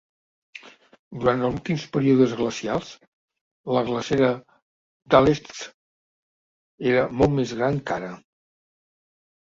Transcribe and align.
Durant 1.23 1.43
els 1.49 1.57
últims 1.57 1.83
períodes 1.97 2.33
glacials, 2.39 2.89
la 3.77 3.85
glacera 3.91 4.33
d'Aletsch 5.13 5.63
era 6.95 7.09
molt 7.23 7.41
més 7.41 7.59
gran 7.63 7.83
que 7.89 8.01
ara. 8.03 8.15